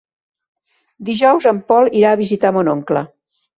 [1.09, 3.07] Dijous en Pol irà a visitar mon oncle.